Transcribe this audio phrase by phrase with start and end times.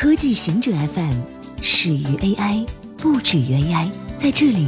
[0.00, 1.12] 科技行者 FM
[1.60, 2.66] 始于 AI，
[2.96, 3.90] 不止于 AI。
[4.18, 4.66] 在这里，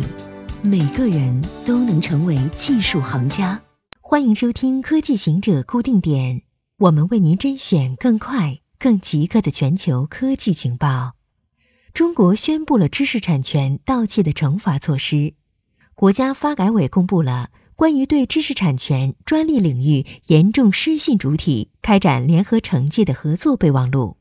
[0.63, 3.59] 每个人都能成为技术行家。
[4.03, 6.43] 欢迎收听科技行者固定点，
[6.81, 11.13] 我们为您甄选更快、更即刻的全球科技情报。
[11.95, 15.33] 中国宣布了知识产权盗窃的惩罚措施。
[15.95, 24.19] 国家发改委公布了关于对知识产权专利领域严重失信主体开展联合惩戒的合作备忘录。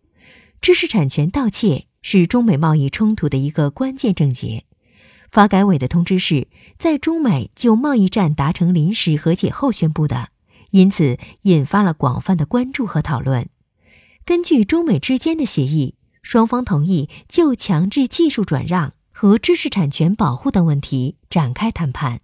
[0.61, 4.65] 知识产权盗窃是中美贸易冲突的一个关键症结。
[5.27, 6.47] 发改委的通知是
[6.77, 10.29] 在中美就贸易战达成临时和解后宣布的，
[10.69, 13.49] 因此引发了广泛的关注和讨论。
[14.23, 22.21] 根据中美之间的协议，双方同意就强制技术转让和知识产权保护等问题展开谈判。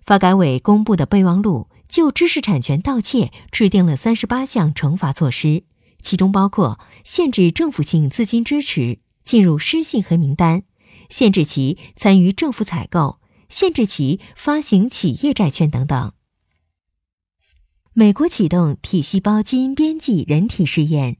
[0.00, 5.64] 发改委公布的备忘录就知识产权盗窃制定了三十八项惩罚措施。
[6.02, 10.64] 其中包括限制政府性资金支持进入失信黑名单，
[11.08, 16.12] 限制其参与政府采购，限制其发行企业债券等等。
[17.94, 21.18] 美国启动体细胞基因编辑人体试验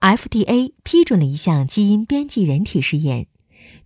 [0.00, 3.26] ，FDA 批准了一项基因编辑人体试验，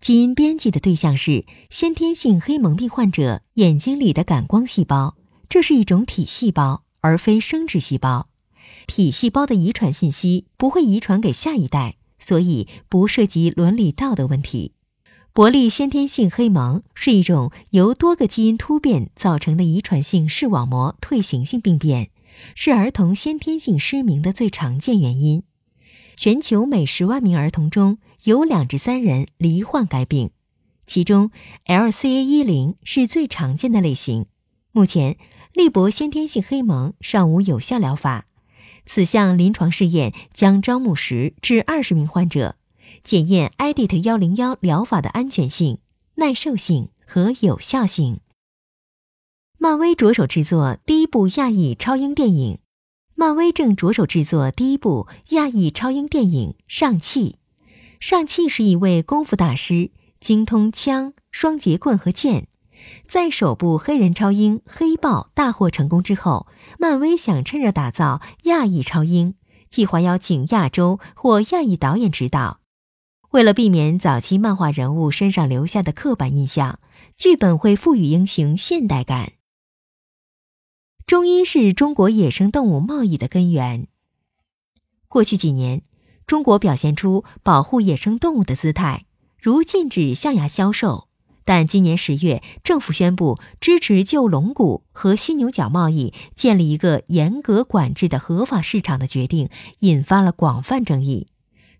[0.00, 5.16] 基因编辑的对象是先天性黑蒙病患者眼睛里的感光细胞，
[5.48, 8.28] 这是一种体细胞，而非生殖细胞。
[8.86, 14.72] 体细胞的遗传信息不会遗传给下一代，所以不涉及伦理道德问题。
[15.32, 22.10] 伯利先天性黑蒙是一种由多个基因突变造成的遗传性视网膜退行性病变，
[22.55, 25.42] 是儿童先天性失明的最常见原因。
[26.16, 30.30] 全球每十万名儿童中有两至三人罹患该病，
[30.86, 31.32] 其中
[31.66, 34.27] LCA 一零是最常见的类型。
[34.70, 35.16] 目前，
[35.52, 38.27] 利博先天性黑蒙尚无有效疗法。
[38.86, 42.56] 此项临床试验将招募十至二十名患者，
[43.02, 45.78] 检验 IDT 幺零幺疗法的安全性、
[46.16, 48.20] 耐受性和有效性。
[49.58, 52.58] 漫威着手制作第一部亚裔超英电影。
[53.17, 57.39] 漫威正着手制作第一部亚裔超英电影《上汽》。
[58.01, 62.48] 上汽是一位功夫大师，精通枪、双节棍和剑。
[63.07, 66.46] 在首部黑人超英《黑豹》大获成功之后，
[66.79, 69.35] 漫威想趁热打造亚裔超英，
[69.70, 72.61] 计划邀请亚洲或亚裔导演指导。
[73.30, 76.79] 为了避免早期漫画人物身上留下的刻板印象，
[77.17, 79.33] 剧本会赋予英雄现代感。
[81.05, 83.89] 中医是中国野生动物贸易的根源。
[85.08, 85.83] 过去几年，
[86.27, 91.08] 中国表现出保护野生动物的姿态，如禁止象牙销售。
[91.44, 99.50] 但今年十月，政府宣布支持就龙骨和犀牛角贸易建立一个严格管制的合法市场的决定，
[99.80, 101.28] 引发了广泛争议，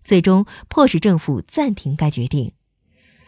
[0.03, 2.51] 最终迫使政府暂停该决定。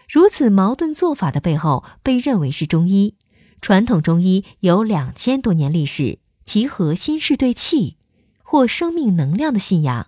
[0.08, 3.16] 如此矛盾做法的背后，被认为是中医。
[3.60, 7.98] 传统中医有两千多年历史，其核心是对气
[8.44, 10.08] 或生命能量的信仰，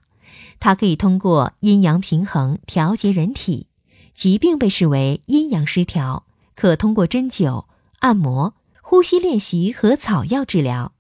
[0.60, 3.69] 它可以通过阴阳平衡调节人体。
[4.20, 7.68] 疾病被视为阴阳失调，可通过针灸、
[8.00, 10.92] 按摩、呼吸练习和草药治疗，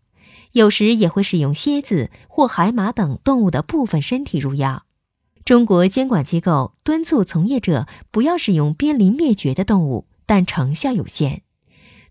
[0.53, 4.85] 有时也会使用蝎子或海马等动物的部分身体入药。
[5.43, 11.41] 中国监管机构敦促从业者不要使用濒临灭绝的动物，但成效有限。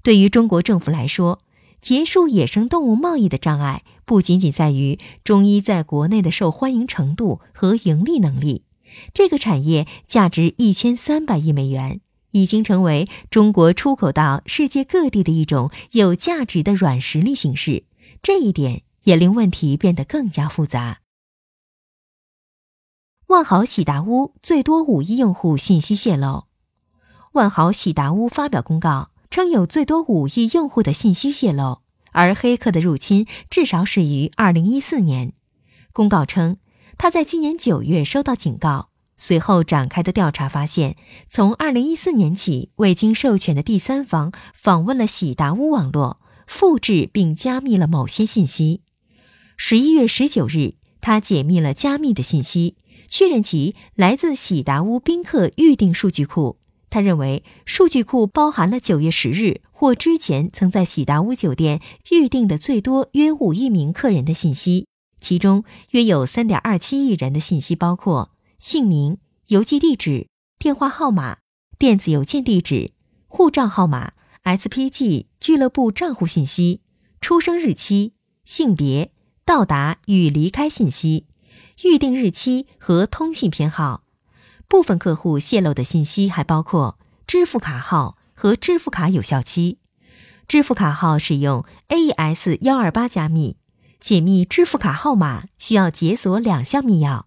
[0.03, 1.41] 对于中国政府来说，
[1.81, 8.65] 结束野生动物贸易的障碍不仅仅在于中医在国内的受欢迎程度和盈利能力。
[9.13, 12.01] 这个产业价值一千三百亿美元，
[12.33, 17.85] 已经成为中国出口到世界各地的一种有价值的软实力形式。
[18.23, 21.01] 这一点也令问题变得更加复杂。
[23.29, 26.45] 万豪喜达屋最多五亿用户信息泄露。
[27.33, 31.83] 万豪喜达屋发表公告称，有最多五亿用户的信息泄露，
[32.13, 35.33] 而黑客的入侵至少始于二零一四年。
[35.93, 36.57] 公告称。
[36.99, 40.97] 他在今年九月收到警告，随后展开的调查发现，
[41.29, 48.83] 从二零一四年起，未经授权的第三方访问了喜达屋网络，复制并加密了某些信息。
[49.57, 52.77] 十一月十九日，他解密了加密的信息，
[53.09, 56.59] 确认其来自喜达屋宾客预订数据库。
[56.91, 61.81] 他认为，数据库包含了九月十日或之前曾在喜达屋酒店
[62.11, 64.89] 预订的最多约五亿名客人的信息。
[65.21, 69.19] 其中约有三点二七亿人的信息包括姓名、
[69.49, 70.29] 邮寄地址、
[70.59, 71.39] 电话号码、
[71.79, 72.93] 电子邮件地址、
[73.27, 74.13] 护照号码、
[74.45, 76.81] SPG 俱乐部账户信息、
[77.21, 79.13] 出生日期、性别、
[79.45, 81.27] 到达与离开信息、
[81.85, 84.05] 预订日期和通信偏好、
[84.67, 89.79] 部分客户泄露的信息还包括支付卡号和支付卡有效期。
[90.49, 93.59] 支付卡号使用 AES 幺二八加密，
[94.01, 97.25] 解密支付卡号码需要解锁两项密钥。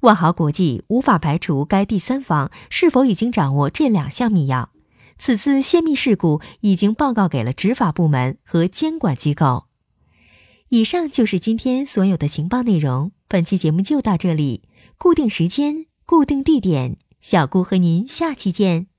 [0.00, 4.68] 万豪国际无法排除该第三方是否已经掌握这两项密钥。
[5.18, 9.66] 此次泄密事故已经报告给了执法部门和监管机构。
[10.70, 13.12] 以上就是今天所有的情报内容。
[13.28, 14.62] 本期节目就到这里，
[14.98, 18.91] 固定时间，固定地点，小顾和您下期见。